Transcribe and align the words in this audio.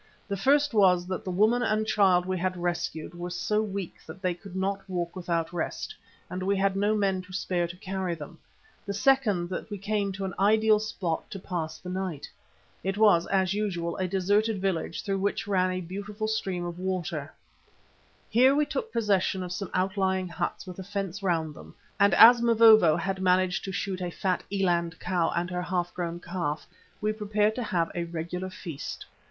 The 0.27 0.35
first 0.35 0.73
was 0.73 1.05
that 1.05 1.23
the 1.23 1.29
woman 1.29 1.61
and 1.61 1.85
child 1.85 2.25
we 2.25 2.35
had 2.35 2.57
rescued 2.57 3.13
were 3.13 3.29
so 3.29 3.61
weak 3.61 3.97
they 4.07 4.33
could 4.33 4.55
not 4.55 4.81
walk 4.89 5.15
without 5.15 5.53
rest, 5.53 5.93
and 6.27 6.41
we 6.41 6.57
had 6.57 6.75
no 6.75 6.95
men 6.95 7.21
to 7.21 7.31
spare 7.33 7.67
to 7.67 7.77
carry 7.77 8.15
them; 8.15 8.39
the 8.83 8.95
second 8.95 9.49
that 9.51 9.69
we 9.69 9.77
came 9.77 10.11
to 10.13 10.25
an 10.25 10.33
ideal 10.39 10.79
spot 10.79 11.29
to 11.29 11.37
pass 11.37 11.77
the 11.77 11.91
night. 11.91 12.27
It 12.83 12.97
was, 12.97 13.27
as 13.27 13.53
usual, 13.53 13.95
a 13.97 14.07
deserted 14.07 14.59
village 14.59 15.03
through 15.03 15.19
which 15.19 15.45
ran 15.47 15.69
a 15.69 15.81
beautiful 15.81 16.27
stream 16.27 16.65
of 16.65 16.79
water. 16.79 17.31
Here 18.27 18.55
we 18.55 18.65
took 18.65 18.91
possession 18.91 19.43
of 19.43 19.51
some 19.53 19.69
outlying 19.71 20.29
huts 20.29 20.65
with 20.65 20.79
a 20.79 20.83
fence 20.83 21.21
round 21.21 21.53
them, 21.53 21.75
and 21.99 22.15
as 22.15 22.41
Mavovo 22.41 22.95
had 22.95 23.21
managed 23.21 23.63
to 23.65 23.71
shoot 23.71 24.01
a 24.01 24.09
fat 24.09 24.41
eland 24.51 24.99
cow 24.99 25.29
and 25.35 25.51
her 25.51 25.61
half 25.61 25.93
grown 25.93 26.19
calf, 26.19 26.65
we 27.01 27.13
prepared 27.13 27.53
to 27.53 27.63
have 27.63 27.91
a 27.93 28.05
regular 28.05 28.49
feast. 28.49 29.05